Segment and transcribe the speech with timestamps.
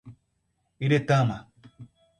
[0.85, 1.37] Iretama